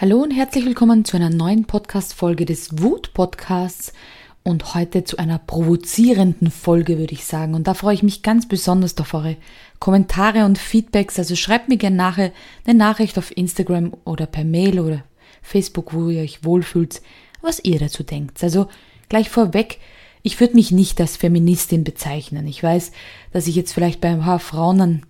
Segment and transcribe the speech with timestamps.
[0.00, 3.92] Hallo und herzlich willkommen zu einer neuen Podcast-Folge des Wut-Podcasts
[4.42, 7.52] und heute zu einer provozierenden Folge, würde ich sagen.
[7.52, 9.36] Und da freue ich mich ganz besonders auf eure
[9.78, 11.18] Kommentare und Feedbacks.
[11.18, 12.32] Also schreibt mir gerne nachher
[12.64, 15.04] eine Nachricht auf Instagram oder per Mail oder
[15.42, 17.02] Facebook, wo ihr euch wohlfühlt,
[17.42, 18.42] was ihr dazu denkt.
[18.42, 18.68] Also
[19.10, 19.80] gleich vorweg,
[20.22, 22.46] ich würde mich nicht als Feministin bezeichnen.
[22.46, 22.92] Ich weiß,
[23.34, 25.02] dass ich jetzt vielleicht bei ein paar Frauen ein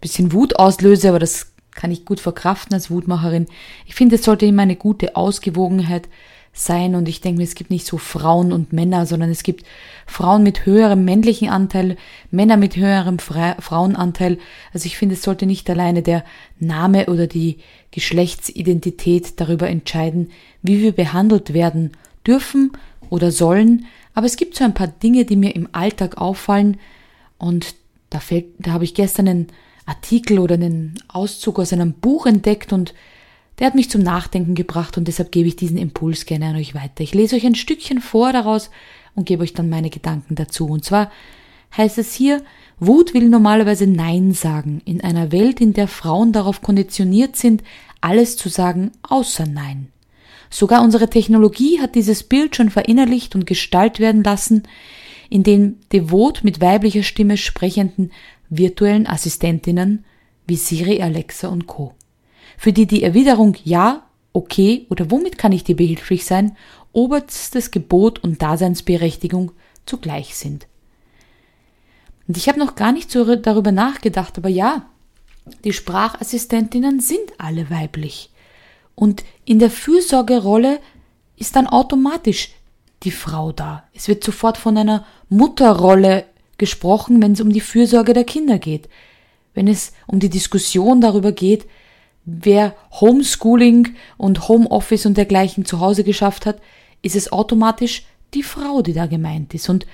[0.00, 3.46] bisschen Wut auslöse, aber das kann ich gut verkraften als Wutmacherin.
[3.86, 6.08] Ich finde, es sollte immer eine gute Ausgewogenheit
[6.52, 9.64] sein und ich denke mir, es gibt nicht so Frauen und Männer, sondern es gibt
[10.06, 11.96] Frauen mit höherem männlichen Anteil,
[12.30, 14.38] Männer mit höherem Fra Frauenanteil.
[14.74, 16.24] Also ich finde, es sollte nicht alleine der
[16.60, 17.58] Name oder die
[17.90, 21.92] Geschlechtsidentität darüber entscheiden, wie wir behandelt werden
[22.26, 22.72] dürfen
[23.08, 23.86] oder sollen.
[24.12, 26.78] Aber es gibt so ein paar Dinge, die mir im Alltag auffallen
[27.38, 27.74] und
[28.10, 29.46] da fällt, da habe ich gestern einen
[29.92, 32.94] Artikel oder einen Auszug aus einem Buch entdeckt und
[33.58, 36.74] der hat mich zum Nachdenken gebracht und deshalb gebe ich diesen Impuls gerne an euch
[36.74, 37.02] weiter.
[37.02, 38.70] Ich lese euch ein Stückchen vor daraus
[39.14, 40.66] und gebe euch dann meine Gedanken dazu.
[40.66, 41.10] Und zwar
[41.76, 42.42] heißt es hier,
[42.80, 47.62] Wut will normalerweise Nein sagen, in einer Welt, in der Frauen darauf konditioniert sind,
[48.00, 49.88] alles zu sagen außer Nein.
[50.48, 54.62] Sogar unsere Technologie hat dieses Bild schon verinnerlicht und gestaltet werden lassen,
[55.28, 58.10] in den devot mit weiblicher Stimme sprechenden
[58.52, 60.04] virtuellen Assistentinnen
[60.46, 61.94] wie Siri, Alexa und Co.
[62.58, 66.56] Für die die Erwiderung Ja, okay oder womit kann ich dir behilflich sein,
[66.92, 69.52] oberstes Gebot und Daseinsberechtigung
[69.86, 70.66] zugleich sind.
[72.28, 74.86] Und ich habe noch gar nicht so darüber nachgedacht, aber ja,
[75.64, 78.30] die Sprachassistentinnen sind alle weiblich.
[78.94, 80.78] Und in der Fürsorgerolle
[81.36, 82.50] ist dann automatisch
[83.02, 83.84] die Frau da.
[83.94, 86.26] Es wird sofort von einer Mutterrolle
[86.62, 88.88] gesprochen, wenn es um die Fürsorge der Kinder geht,
[89.52, 91.66] wenn es um die Diskussion darüber geht,
[92.24, 96.62] wer Homeschooling und Homeoffice und dergleichen zu Hause geschafft hat,
[97.02, 99.68] ist es automatisch die Frau, die da gemeint ist.
[99.68, 99.88] Und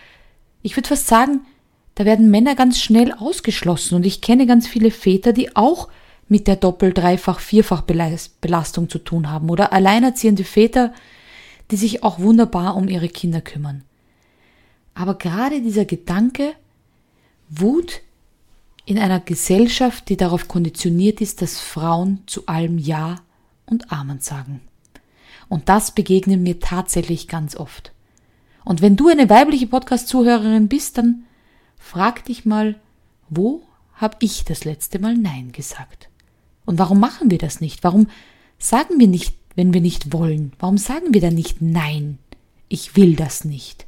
[0.60, 1.40] ich würde fast sagen,
[1.94, 3.94] da werden Männer ganz schnell ausgeschlossen.
[3.94, 5.88] Und ich kenne ganz viele Väter, die auch
[6.28, 9.48] mit der Doppel-, Dreifach-, Vierfach-Belastung zu tun haben.
[9.48, 10.92] Oder alleinerziehende Väter,
[11.70, 13.84] die sich auch wunderbar um ihre Kinder kümmern.
[14.98, 16.54] Aber gerade dieser Gedanke,
[17.48, 18.00] Wut
[18.84, 23.20] in einer Gesellschaft, die darauf konditioniert ist, dass Frauen zu allem Ja
[23.64, 24.60] und Amen sagen.
[25.48, 27.92] Und das begegnet mir tatsächlich ganz oft.
[28.64, 31.22] Und wenn du eine weibliche Podcast-Zuhörerin bist, dann
[31.78, 32.74] frag dich mal,
[33.30, 33.62] wo
[33.94, 36.08] habe ich das letzte Mal Nein gesagt?
[36.66, 37.84] Und warum machen wir das nicht?
[37.84, 38.08] Warum
[38.58, 40.54] sagen wir nicht, wenn wir nicht wollen?
[40.58, 42.18] Warum sagen wir dann nicht Nein?
[42.68, 43.86] Ich will das nicht.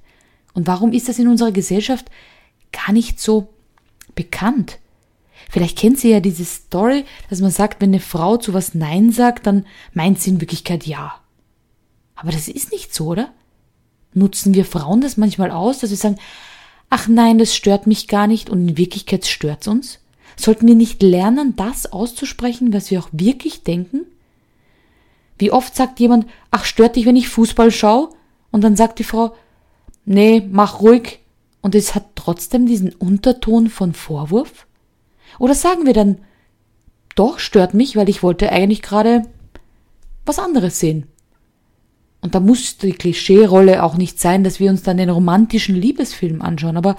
[0.54, 2.10] Und warum ist das in unserer Gesellschaft
[2.72, 3.48] gar nicht so
[4.14, 4.78] bekannt?
[5.50, 9.10] Vielleicht kennt sie ja diese Story, dass man sagt, wenn eine Frau zu was Nein
[9.10, 11.20] sagt, dann meint sie in Wirklichkeit Ja.
[12.14, 13.32] Aber das ist nicht so, oder?
[14.12, 16.18] Nutzen wir Frauen das manchmal aus, dass wir sagen,
[16.90, 20.00] ach nein, das stört mich gar nicht und in Wirklichkeit stört's uns?
[20.36, 24.06] Sollten wir nicht lernen, das auszusprechen, was wir auch wirklich denken?
[25.38, 28.10] Wie oft sagt jemand, ach stört dich, wenn ich Fußball schaue?
[28.50, 29.34] Und dann sagt die Frau,
[30.10, 31.20] nee, mach ruhig,
[31.62, 34.66] und es hat trotzdem diesen Unterton von Vorwurf?
[35.38, 36.18] Oder sagen wir dann,
[37.14, 39.22] doch stört mich, weil ich wollte eigentlich gerade
[40.26, 41.06] was anderes sehen.
[42.22, 46.42] Und da muss die Klischee-Rolle auch nicht sein, dass wir uns dann den romantischen Liebesfilm
[46.42, 46.96] anschauen, aber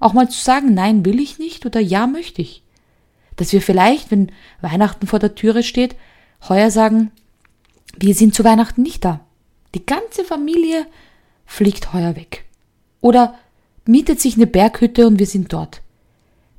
[0.00, 2.62] auch mal zu sagen, nein, will ich nicht oder ja, möchte ich.
[3.36, 5.96] Dass wir vielleicht, wenn Weihnachten vor der Türe steht,
[6.48, 7.10] heuer sagen,
[7.98, 9.20] wir sind zu Weihnachten nicht da.
[9.74, 10.86] Die ganze Familie
[11.46, 12.43] fliegt heuer weg.
[13.04, 13.34] Oder
[13.84, 15.82] mietet sich eine Berghütte und wir sind dort.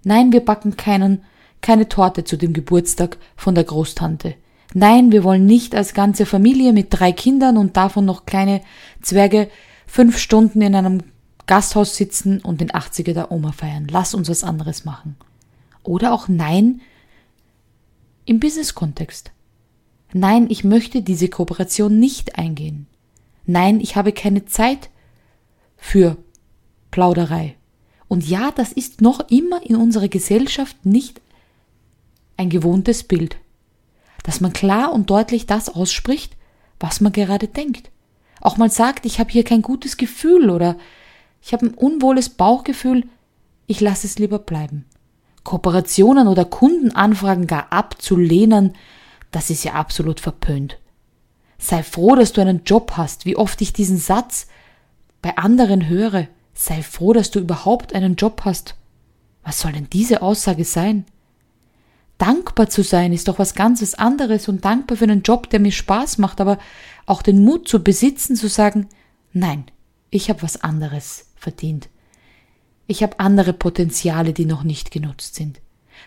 [0.04, 1.24] Nein, wir backen keinen,
[1.60, 4.36] keine Torte zu dem Geburtstag von der Großtante.
[4.76, 8.62] Nein, wir wollen nicht als ganze Familie mit drei Kindern und davon noch kleine
[9.02, 9.50] Zwerge
[9.88, 11.02] fünf Stunden in einem
[11.48, 13.88] Gasthaus sitzen und den 80er der Oma feiern.
[13.90, 15.16] Lass uns was anderes machen.
[15.82, 16.82] Oder auch Nein
[18.26, 19.32] im Business-Kontext.
[20.14, 22.86] Nein, ich möchte diese Kooperation nicht eingehen.
[23.48, 24.92] Nein, ich habe keine Zeit
[25.76, 26.18] für
[26.96, 27.58] Plauderei.
[28.08, 31.20] Und ja, das ist noch immer in unserer Gesellschaft nicht
[32.38, 33.36] ein gewohntes Bild,
[34.24, 36.38] dass man klar und deutlich das ausspricht,
[36.80, 37.92] was man gerade denkt.
[38.40, 40.78] Auch mal sagt, ich habe hier kein gutes Gefühl oder
[41.42, 43.04] ich habe ein unwohles Bauchgefühl,
[43.68, 44.86] ich lasse es lieber bleiben.
[45.44, 48.74] Kooperationen oder Kundenanfragen gar abzulehnen,
[49.32, 50.80] das ist ja absolut verpönt.
[51.58, 54.48] Sei froh, dass du einen Job hast, wie oft ich diesen Satz
[55.22, 56.30] bei anderen höre.
[56.56, 58.76] Sei froh, dass du überhaupt einen Job hast.
[59.44, 61.06] Was soll denn diese Aussage sein?
[62.18, 65.74] Dankbar zu sein ist doch was ganzes anderes und dankbar für einen Job, der mir
[65.74, 66.58] Spaß macht, aber
[67.06, 68.88] auch den Mut zu besitzen, zu sagen,
[69.34, 69.66] nein,
[70.10, 71.90] ich habe was anderes verdient.
[72.88, 75.60] Ich habe andere Potenziale, die noch nicht genutzt sind.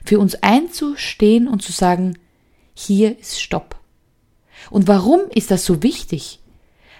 [0.04, 2.18] Für uns einzustehen und zu sagen,
[2.74, 3.76] hier ist Stopp.
[4.70, 6.40] Und warum ist das so wichtig?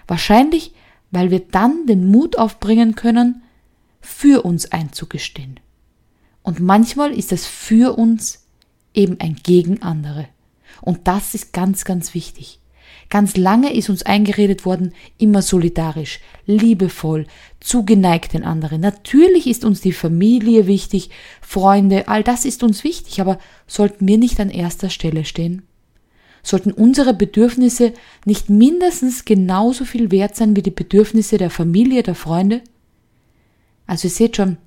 [0.07, 0.73] Wahrscheinlich,
[1.11, 3.43] weil wir dann den Mut aufbringen können,
[4.01, 5.59] für uns einzugestehen.
[6.43, 8.45] Und manchmal ist es für uns
[8.93, 10.27] eben ein gegen andere.
[10.81, 12.59] Und das ist ganz, ganz wichtig.
[13.09, 17.25] Ganz lange ist uns eingeredet worden, immer solidarisch, liebevoll,
[17.59, 18.81] zugeneigt den anderen.
[18.81, 21.09] Natürlich ist uns die Familie wichtig,
[21.41, 25.63] Freunde, all das ist uns wichtig, aber sollten wir nicht an erster Stelle stehen?
[26.43, 27.93] Sollten unsere Bedürfnisse
[28.25, 32.61] nicht mindestens genauso viel wert sein wie die Bedürfnisse der Familie, der Freunde?
[33.85, 34.57] Also ihr seht schon,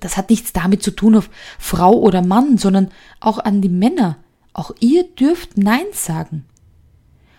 [0.00, 4.18] das hat nichts damit zu tun auf Frau oder Mann, sondern auch an die Männer.
[4.52, 6.44] Auch ihr dürft Nein sagen.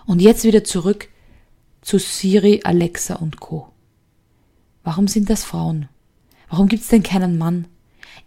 [0.05, 1.07] Und jetzt wieder zurück
[1.81, 3.69] zu Siri, Alexa und Co.
[4.83, 5.89] Warum sind das Frauen?
[6.49, 7.67] Warum gibt's denn keinen Mann?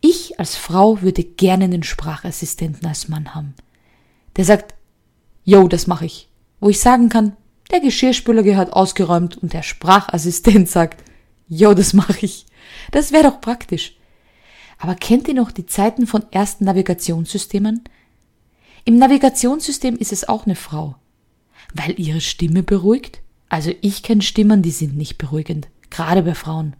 [0.01, 3.55] Ich als Frau würde gerne einen Sprachassistenten als Mann haben.
[4.37, 4.75] Der sagt,
[5.49, 6.29] yo, das mache ich.
[6.61, 7.35] Wo ich sagen kann,
[7.71, 11.03] der Geschirrspüler gehört ausgeräumt und der Sprachassistent sagt,
[11.49, 12.45] yo, das mache ich.
[12.91, 13.97] Das wäre doch praktisch.
[14.79, 17.83] Aber kennt ihr noch die Zeiten von ersten Navigationssystemen?
[18.85, 20.97] Im Navigationssystem ist es auch eine Frau.
[21.73, 23.23] Weil ihre Stimme beruhigt?
[23.49, 26.77] Also ich kenne Stimmen, die sind nicht beruhigend, gerade bei Frauen.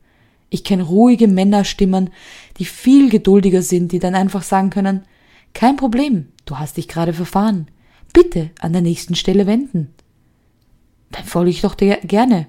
[0.51, 2.11] Ich kenne ruhige Männerstimmen,
[2.59, 5.07] die viel geduldiger sind, die dann einfach sagen können,
[5.55, 7.69] kein Problem, du hast dich gerade verfahren
[8.19, 9.95] bitte an der nächsten Stelle wenden.
[11.13, 12.49] Dann folge ich doch gerne.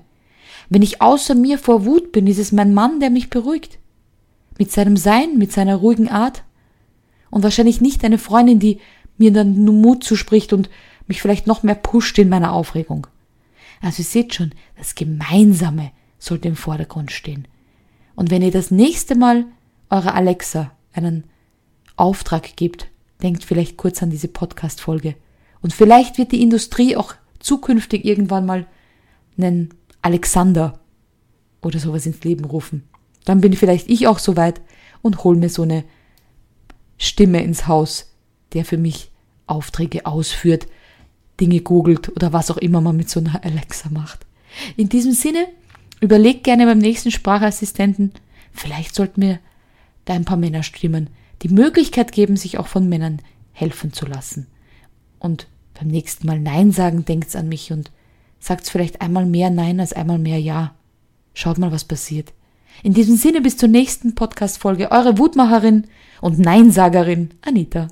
[0.68, 3.77] Wenn ich außer mir vor Wut bin, ist es mein Mann, der mich beruhigt.
[4.57, 6.44] Mit seinem Sein, mit seiner ruhigen Art.
[7.30, 8.80] Und wahrscheinlich nicht eine Freundin, die
[9.19, 10.71] mir dann nur Mut zuspricht und
[11.06, 13.06] mich vielleicht noch mehr pusht in meiner Aufregung.
[13.80, 17.48] Also ihr seht schon, das Gemeinsame sollte im Vordergrund stehen.
[18.15, 19.45] Und wenn ihr das nächste Mal
[19.92, 21.25] eurer Alexa einen
[21.95, 22.88] Auftrag gebt,
[23.22, 25.13] denkt vielleicht kurz an diese Podcast-Folge
[25.61, 28.65] und vielleicht wird die Industrie auch zukünftig irgendwann mal
[29.38, 29.69] einen
[30.01, 30.79] Alexander
[31.61, 32.83] oder sowas ins Leben rufen.
[33.25, 34.61] Dann bin vielleicht ich auch so weit
[35.01, 35.83] und hol mir so eine
[36.97, 38.13] Stimme ins Haus,
[38.53, 39.11] der für mich
[39.47, 40.67] Aufträge ausführt,
[41.39, 44.25] Dinge googelt oder was auch immer man mit so einer Alexa macht.
[44.75, 45.47] In diesem Sinne,
[46.01, 48.12] überlegt gerne beim nächsten Sprachassistenten,
[48.51, 49.39] vielleicht sollten wir
[50.05, 51.09] da ein paar Männerstimmen
[51.41, 53.21] die Möglichkeit geben, sich auch von Männern
[53.53, 54.47] helfen zu lassen.
[55.19, 57.92] Und beim nächsten Mal Nein sagen, denkt's an mich und
[58.39, 60.75] sagt's vielleicht einmal mehr Nein als einmal mehr Ja.
[61.33, 62.33] Schaut mal, was passiert.
[62.83, 64.92] In diesem Sinne bis zur nächsten Podcast-Folge.
[64.92, 65.88] Eure Wutmacherin
[66.21, 67.88] und Neinsagerin Anita.